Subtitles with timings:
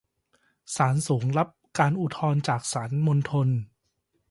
[0.75, 1.49] ศาลสูงรับ
[1.79, 3.47] การอุทธรณ์จากศาลมณฑล